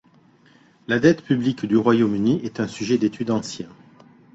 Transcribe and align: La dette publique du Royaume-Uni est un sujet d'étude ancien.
La 0.87 0.97
dette 0.97 1.21
publique 1.23 1.67
du 1.67 1.77
Royaume-Uni 1.77 2.41
est 2.43 2.59
un 2.59 2.67
sujet 2.67 2.97
d'étude 2.97 3.29
ancien. 3.29 3.69